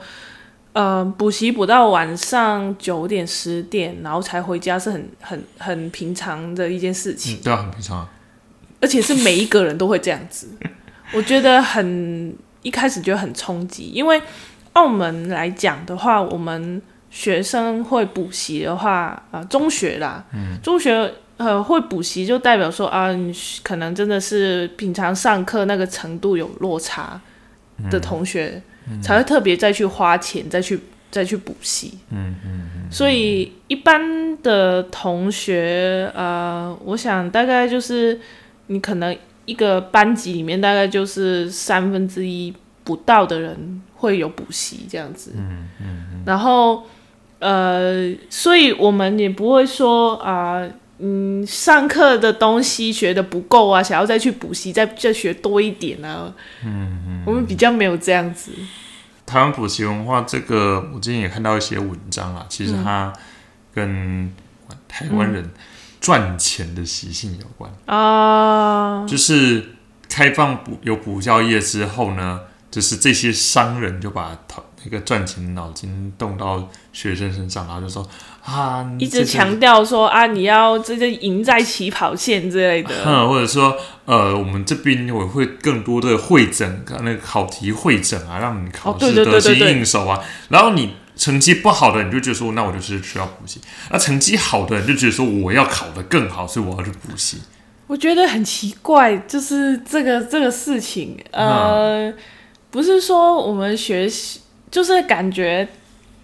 [0.72, 7.36] 呃，补习补到晚上九点十点，然后才回家是很很很平常的一件事情。
[7.36, 8.08] 嗯，对啊，很平常啊。
[8.80, 10.48] 而且是每一个人都会这样子，
[11.14, 14.20] 我觉得很一开始觉得很冲击，因为
[14.72, 20.24] 澳门来讲的话，我们学生会补习的话，啊、中学啦，
[20.62, 27.20] 中学呃会补习就代表说啊，你可能真的是平常上课那个程度有落差
[27.90, 28.62] 的同学，
[29.02, 30.78] 才会特别再去花钱再去
[31.10, 31.98] 再去补习。
[32.10, 38.20] 嗯嗯所以一般的同学，呃，我想大概就是
[38.66, 45.32] 你可能一个班级里面大概就是三分之一不到的人会有补习这样子。
[45.36, 46.22] 嗯嗯。
[46.26, 46.84] 然后
[47.40, 50.62] 呃，所以我们也不会说啊、
[50.98, 56.32] 嗯，上课的东西学的不够啊，想要再去补习，再再学多一点啊。
[56.64, 57.22] 嗯嗯。
[57.26, 58.52] 我们比较没有这样子。
[59.26, 63.12] 台湾补习文化这个，我之前也看到一些文章啊，其实它
[63.72, 64.32] 跟
[64.88, 65.48] 台湾人
[66.00, 67.70] 赚钱的习性有关。
[67.86, 69.76] 啊，就是
[70.08, 78.08] 开放补有补教业之后呢，就是这些商人就把头那个赚钱的脑筋动到学生身上，然后就说
[78.44, 82.90] 啊，你一直强调说啊，你要这个赢在起跑线之类的。
[83.04, 90.20] 嗯，或者说，呃，我们这边我会更多的会诊，那个考题会诊啊，让你考试得心对对对应手啊。
[90.48, 97.38] 然后你成绩不好的，你就觉得说，那我就是需要补习；那成绩好的，你就觉得说，我要考得更好，所以我要去补习。
[97.86, 102.14] 我觉得很奇怪，就是这个这个事情，嗯呃，
[102.70, 104.40] 不是说我们学习，
[104.70, 105.68] 就是感觉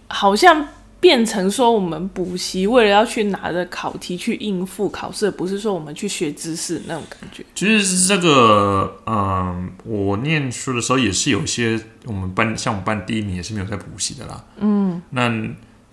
[0.08, 7.44] 好像变成说我们补习为了要去拿着考题去应付考试，不是说我们去学知识那种感觉。
[7.54, 14.44] 其实这个，嗯，我念书的时候也是有些我们班，像我们班第一名也是没有在补习的啦。
[14.58, 15.28] 嗯，那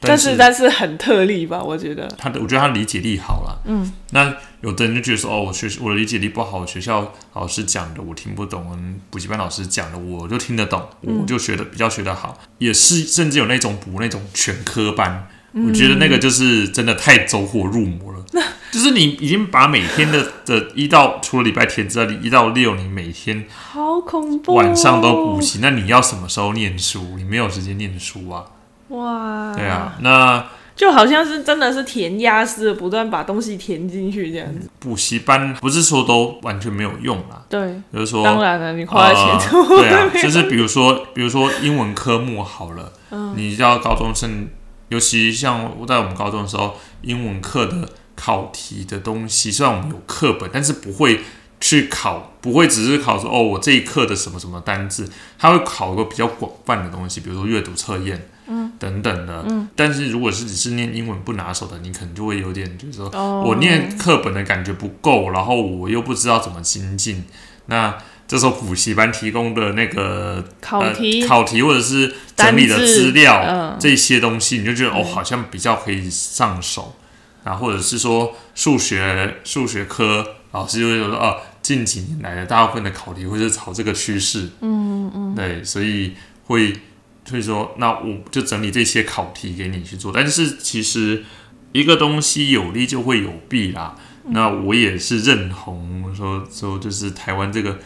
[0.07, 2.07] 但是但是很特例吧，我觉得。
[2.17, 18.25] 他的我觉得他理解力好了，嗯，那有的人就觉得说，哦，我学我的理解力不好，学校老师讲的我听不懂，补习班老师讲的我就听得懂，我就学的比较学得好，也是甚至有那种补那种全科班，我觉得那个就是真的太走火入魔了，
[18.71, 27.15] 就是你已经把每天的的一到除了礼拜天之外，一到六你每天好恐怖，晚上都补习，那你要什么时候念书？
[27.17, 28.45] 你没有时间念书啊。
[28.89, 34.69] 哇，对啊，那就好像是真的是填鸭式的，不断把东西填进去这样子。
[34.79, 44.47] 补习班不是说都完全没有用啦，对，就是说，当然了，你花了钱，对啊，就是比如说，比如说英文科目好了，嗯，你要高中生，
[44.89, 51.21] 尤其像在我们高中的时候，英文课的考题的东西，虽然我们有课本，但是不会。
[51.59, 59.45] 去考不会只是考说哦，我这一课的什么什么单字，他会考个比较广泛的东西，比如说阅读测验，嗯，等等的。
[59.47, 63.09] 嗯，但是如果是只是念英文不拿手的，你可能就会有点就是说，
[63.41, 67.23] 我念课本的感觉不够，然后我又不知道怎么精进。
[67.67, 76.95] 那这时候补习班提供的那个考题、考题或者是整理的资料这些东西，你就觉得哦，好像比较可以上手。
[77.43, 81.37] 啊，或者是说数学数学科老师就会说哦。
[81.63, 86.13] 近几年来的大部分的考题会是朝这个趋势，嗯嗯，对，所以
[86.47, 86.73] 会
[87.33, 90.11] 所以说，那我就整理这些考题给你去做。
[90.13, 91.23] 但是其实
[91.71, 93.95] 一个东西有利就会有弊啦。
[94.25, 97.79] 那我也是认同说说，就是台湾这个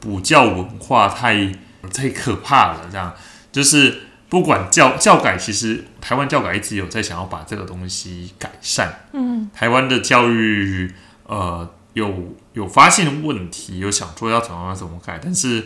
[0.00, 1.54] 补教文化太
[1.92, 2.88] 太可怕了。
[2.90, 3.14] 这样
[3.52, 3.98] 就是
[4.30, 9.00] 不管教教改，其实台湾教改一直有在想要把这个东西改善。
[9.12, 10.90] 嗯，台湾的教育
[11.26, 11.70] 呃。
[11.94, 15.62] 有有发现问题，有想说要怎么怎么改，但是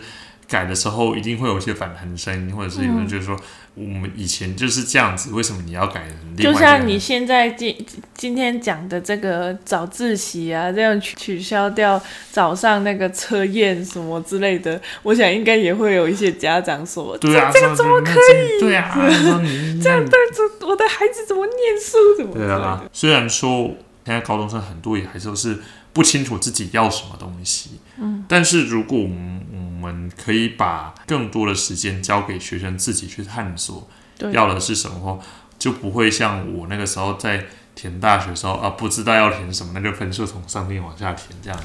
[0.49, 3.39] 改的时候一定会有一些反弹声音，或者是有人就是说
[3.75, 6.03] 我们以前就是这样子，为什么你要改？
[6.37, 7.75] 就像你现在今
[8.15, 18.59] 今天讲的这个早自习啊，这样取取消掉早上那个测验什么之类的，我想应该也会有一些家长说，对啊，这个怎么可以？
[18.59, 18.91] 对啊，
[19.81, 22.17] 这样对着我的孩子怎么念书？
[22.17, 22.33] 怎么？
[22.33, 25.59] 对啊，虽然说现在高中生很多也还是是。
[25.91, 33.87] 不清楚自己要什么东西，嗯，但是如果我们我们可以把更多的时间交给学生自己去探索，
[34.31, 35.19] 要的是什么，
[35.57, 41.59] 就不会像我那个时候在填大学时候啊，不知道要填什么，那个分数从上面往下填这样。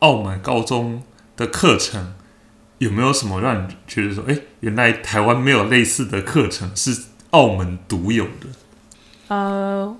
[0.00, 1.02] 澳门高中
[1.36, 2.14] 的课程
[2.78, 8.48] 有没有什么让你觉得说，哎，原来台湾没有类似的课程是澳门独有的？
[9.28, 9.96] 呃。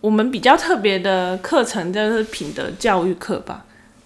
[0.00, 3.64] 我们比较特别的课程就是品德教育课吧，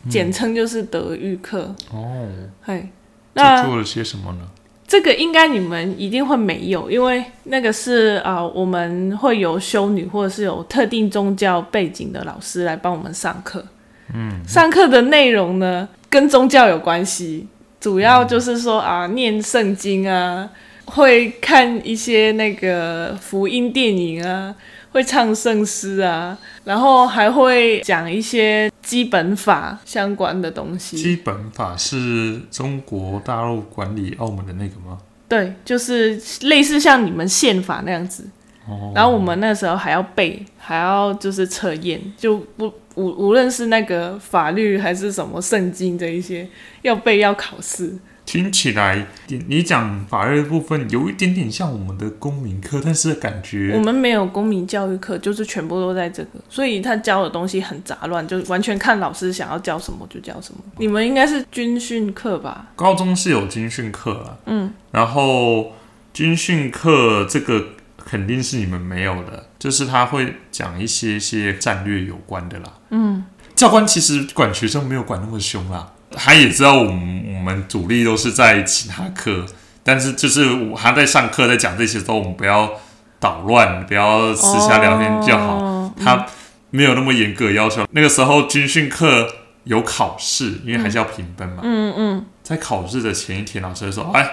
[0.08, 1.74] 简称就是德育课。
[1.92, 2.28] 哦，
[2.62, 2.88] 嘿，
[3.34, 4.40] 那做了些什么呢？
[4.86, 13.64] 这个应该你们一定会没有，因为那个是啊，我们会有修女或者是有特定宗教背景的老师来帮我们上课。
[14.12, 17.46] 嗯，上课的内容呢跟宗教有关系，
[17.80, 20.50] 主要就是说啊，念圣经啊，
[20.84, 24.54] 会看一些那个福音电影啊。
[24.92, 30.96] 会唱圣诗啊，然后还会讲一些基本法相关的东西。
[30.96, 34.98] 基本法是中国大陆管理澳门的那个吗？
[35.28, 38.28] 对，就是类似像你们宪法那样子。
[38.68, 38.92] 哦。
[38.94, 46.48] 然后我们那时候还要背，还要就是测验，就不无无论是那个法律还是什么圣经这一些，
[46.82, 47.98] 要背要考试。
[48.24, 49.04] 听起来，
[49.48, 60.60] 你讲法律部分有一点点像我们的公民课，但是感觉我们没有公民教育课，就是全部都在这个，所以他教的东西很杂乱，就完全看老师想要教什么就教什么。
[60.78, 62.68] 你们应该是军训课吧？
[62.76, 65.72] 高中是有军训课啊，嗯，然后
[66.14, 67.70] 军训课这个
[68.04, 75.92] 肯定是你们没有的，就是他会讲一些些战略有关的啦，嗯，教官其实管学生没有管那么凶啦。
[76.14, 79.46] 他也知道我们我们主力都是在其他课，
[79.82, 80.44] 但是就是
[80.76, 82.70] 他在上课在讲这些时候，我们不要
[83.18, 85.90] 捣乱，不要私下聊天就好。
[85.98, 86.26] 他
[86.70, 87.86] 没有那么严格要求。
[87.92, 89.26] 那个时候军训课
[89.64, 91.62] 有考试，因为还是要评分嘛。
[91.62, 92.26] 嗯嗯。
[92.42, 94.28] 在考试的前一天，老师说：“哎，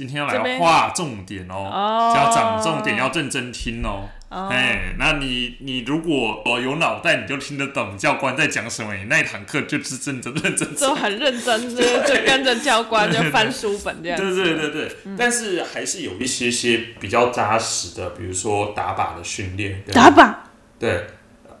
[0.00, 8.94] 今天要来画重点哦，要讲重点，要认真听哦。”哎，那你你如果我有脑袋，你就听得懂教官在讲什么。
[8.94, 14.18] 你那一堂课就是真真认真，就很认真， 就就跟着教官就翻书本这样。
[14.18, 19.82] 对对对对，但是还是有一些些比较扎实的，比如说打靶的训练。
[19.92, 20.32] 打靶？
[20.78, 21.08] 对，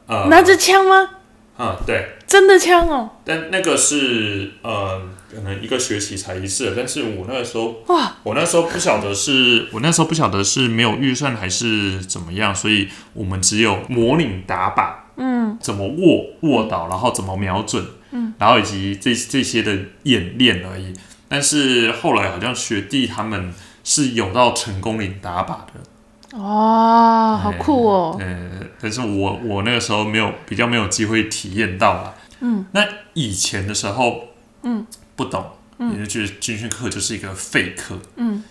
[0.06, 1.10] 呃，拿着枪吗？
[1.58, 2.16] 嗯，对。
[2.30, 5.02] 真的枪哦，但那个是呃，
[5.34, 15.58] 可能一个学期才一次，但是我那个时候，哇，我那时候不晓得是，我那时候不晓得是没有预算还是怎么样，所以我们只有模拟打靶，嗯。
[15.60, 20.94] 怎么握握倒，然后怎么瞄准，嗯，然后以及这这些的演练而已。
[21.28, 23.52] 但是后来好像学弟他们
[23.82, 28.50] 是有到成功领打靶的，哇，好酷哦，呃，
[28.80, 32.14] 但是我我那个时候没有比较没有机会体验到啦。
[32.40, 34.28] 嗯，那以前的时候，
[34.62, 34.86] 嗯，
[35.16, 35.92] 不懂，嗯。
[35.92, 37.98] 也就觉得军训课就是一个废课。
[38.16, 38.42] 嗯。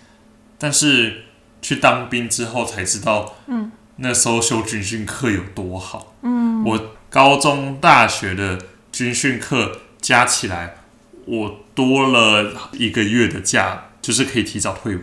[0.58, 1.24] 但是
[1.62, 6.16] 去当兵之后才知道，嗯，那时候修军训课有多好。
[6.22, 8.60] 嗯，我高中、大学的
[8.92, 10.76] 军训课加起来，
[11.26, 15.00] 我多了一个月的假，就是可以提早退伍。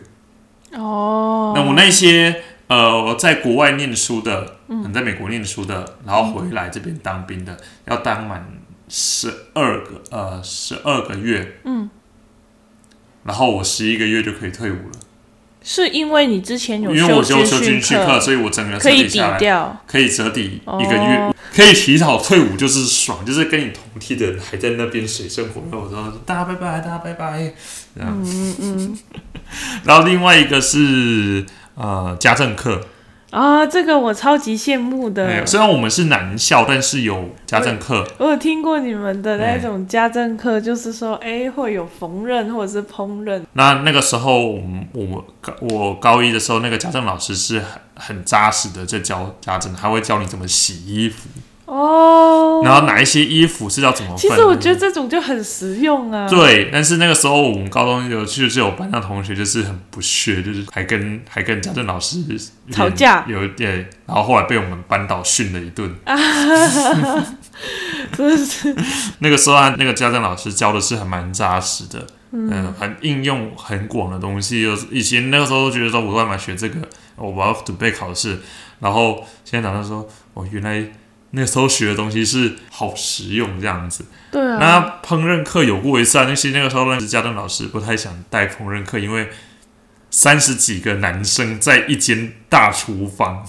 [0.72, 8.47] 哦，那我那些呃我在国外念书的，嗯，在美国念书的，然后回来这边当兵的，要当满
[8.89, 11.91] 十二个呃十二个月，嗯，
[13.24, 14.93] 然后我十一个月就可以退伍了，
[15.62, 21.34] 是因为你之前有因为我修修军军训课，所以我整个可以抵掉，可以折抵一个月，哦。
[21.55, 27.55] 可以提早退伍就是爽，就是跟你同梯的人还在那边水深火热，我说大家拜拜，大家拜拜，
[27.95, 28.22] 这样。
[28.22, 28.99] 嗯嗯。
[29.84, 32.80] 然后另外一个是呃家政课，
[33.30, 35.44] 啊，这个我超级羡慕的哎，。
[35.44, 38.06] 虽然我们是男校，但是有家政课。
[38.18, 43.42] 我有听过你们的哎那种家政课，就是说，哎、会有缝纫或者是烹饪。
[43.54, 51.28] 那那个时候，我们我高我高一的时候，那个家政老师是很很扎实的在教家政，他会教你怎么洗衣服，
[51.66, 54.18] 哦，然后哪一些衣服是要怎么分。
[54.18, 56.28] 其实我觉得这种就很实用啊。
[56.28, 62.18] 对，但是那个时候我们高中有就是有班上同学就是很不屑，就是还跟还跟家政老师
[62.70, 65.92] 吵架有一点，然后后来被我们班导训了一顿。
[66.04, 66.16] 啊
[68.12, 68.74] 真的是，
[69.20, 74.62] 那个时候他那个家政老师教的是还蛮扎实的，嗯、很应用很广的东西。
[74.62, 76.76] 就是以前那个时候都觉得说，我干嘛学这个？
[77.16, 78.38] 我要准备考试。
[78.78, 80.86] 然后现在长大说，哦，原来
[81.37, 84.07] 那个时候学的东西是好实用这样子。
[84.32, 84.57] 对啊。
[84.59, 89.28] 那烹饪课有过一次啊，那些那个时候那家政老师不太想带烹饪课，因为
[90.11, 93.45] 三十几个男生在一间大厨房，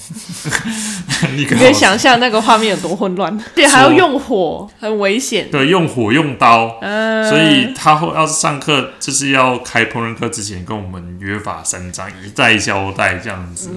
[1.37, 5.49] 你可以想象那个画面有多混乱，而且还要用火，很危险。
[5.49, 6.77] 对用火用刀。
[6.81, 13.69] 嗯，所以他后要是上课，就是要开烹饪课之前跟我们约法三章，一再交代这样子。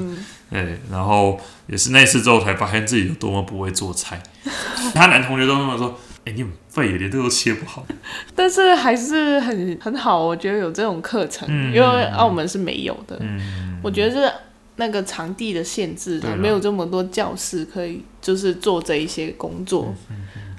[0.50, 4.20] 对，然后也是那次之后才发现自己有多么不会做菜。
[4.94, 5.96] 他男同学都跟我说
[6.26, 7.86] ：“哎、你很废，连这都切不好。
[8.34, 13.16] 但是还是很很好，我觉得有这种课程，嗯因为澳门是没有的。
[13.20, 14.32] 嗯，我觉得是
[14.76, 19.94] 那个场地的限制没有这么多教室可以就是做这一些工作。
[20.10, 20.16] 嗯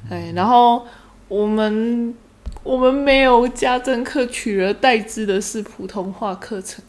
[0.10, 0.86] 对，然后
[1.28, 2.14] 我们
[2.64, 6.84] 我们没有家政课，取而代之的是普通话课程。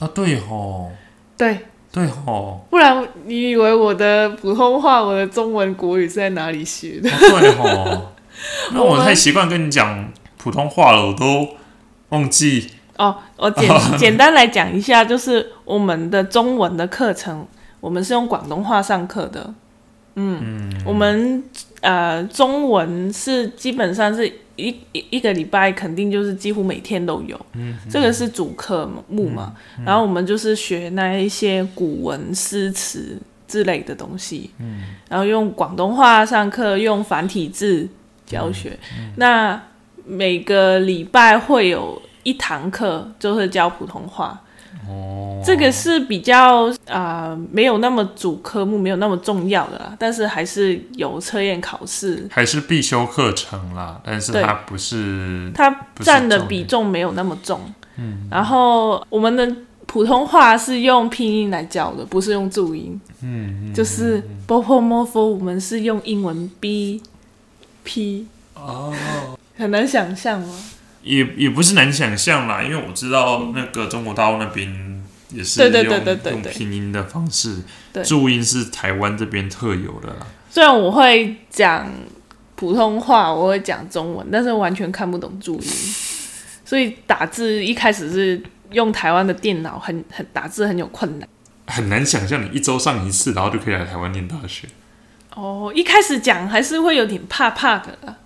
[0.00, 0.90] 啊，对吼，
[1.36, 1.66] 对，
[1.96, 7.08] 对哦，不然你以为我的普通话、我的中文、国语是在哪里学的？
[7.08, 8.12] 哦对哦。
[8.74, 11.48] 那我太习惯跟你讲普通话了，我都
[12.10, 12.70] 忘记。
[12.98, 17.48] 哦，我简 简单来讲一下，就是我们的中文的课程，
[17.80, 19.54] 我们是用广东话上课的。
[20.16, 21.42] 嗯，我们
[21.82, 29.54] 呃中文是基本上是一一一个礼拜肯定就是几乎每天都有，嗯，这个是主科目嘛，
[29.84, 37.86] 然后我们就是学那一些古文诗词之类的东西，嗯，然后用广东话上课，用繁体字
[38.24, 38.78] 教学，
[39.16, 39.62] 那
[40.06, 44.42] 每个礼拜会有一堂课就是教普通话。
[44.88, 57.60] 哦，这个是比较啊、呃没有那么主科目，没有那么重要的啦，但是还是有测验考试，还是必修课程啦，但是它不是它占的比重没有那么重。
[57.96, 59.50] 嗯，然后我们的
[59.86, 63.00] 普通话是用拼音来教的，不是用注音。
[63.22, 67.00] 嗯，就是 b o p o m o f o 我们是用英文 b
[67.84, 68.92] p，哦。
[69.56, 70.54] 很难想象吗？
[71.06, 80.26] 也也不是难想象啦，因为我知道那个中国大陆那边也是对对用对对对对用拼音的方式对，注音是台湾这边特有的啦。
[80.50, 81.88] 虽然我会讲
[82.56, 85.70] 普通话，我会讲中文，但是完全看不懂注音，
[86.64, 88.42] 所以打字一开始是
[88.72, 91.28] 用台湾的电脑很，很打字很有困难。
[91.68, 94.66] 很难想象你一周上一次，然后就可以来台湾念大学。
[95.34, 98.16] 哦，一开始讲还是会有点怕怕的啦。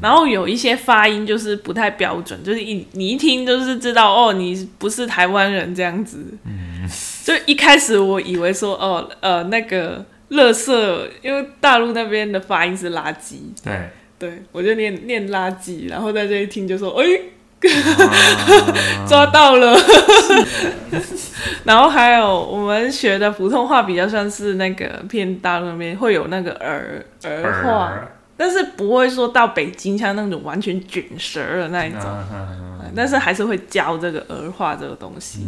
[0.00, 6.24] 然后有一些发音就是不太标准，就是一你一听就是知道哦，你不是台湾人这样子。
[6.44, 6.88] 嗯，
[7.24, 10.72] 就一开始我以为说哦，呃，那个垃圾，
[11.22, 17.18] 因为大陆那边的发音是垃圾，对，对我就念念垃圾，然后在这一听就说，哎、啊。
[19.08, 19.76] 抓到了。
[21.66, 32.02] 然后还有我们学的普通话比较像是那个偏大陆那边会有那个儿儿话，耳但是不会说到北京像那种完全卷舌的那一种，
[32.94, 35.46] 但是还是会教这个儿化这个东西。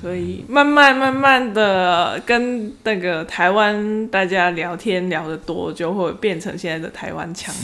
[0.00, 7.54] 所以慢慢慢慢的跟那个台湾大家聊天聊得多，就会变成现在的台湾腔。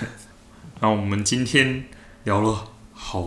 [0.80, 1.84] 那我们今天
[2.24, 2.64] 聊了
[3.10, 3.22] 好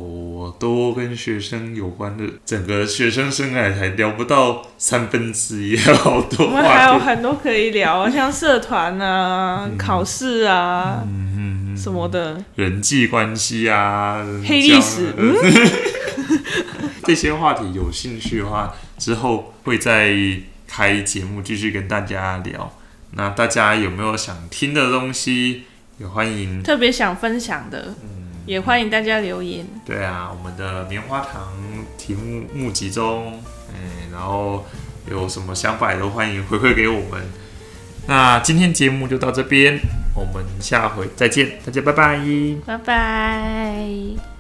[0.60, 7.00] 多跟学生有关的，整个学生生涯才聊不到三分之一，好多我们还有。
[7.00, 12.44] 很多可以聊，像社团啊、考试啊、嗯什么的。
[12.54, 15.16] 人际关系啊，黑历史
[17.04, 20.16] 这些话题有兴趣的话，之后会再
[20.68, 22.72] 开节目继续跟大家聊。
[23.14, 25.64] 那大家有没有想听的东西？
[25.98, 27.94] 也欢迎特别想分享的，
[28.46, 29.66] 也欢迎大家留言。
[29.86, 31.54] 对啊，我们的棉花糖
[31.98, 33.40] 题目募集中，
[33.74, 34.66] 嗯，然后
[35.10, 37.22] 有什么想法也都欢迎回馈给我们。
[38.08, 39.80] 那今天节目就到这边，
[40.16, 42.20] 我们下回再见，大家拜拜。
[42.66, 44.31] 拜拜。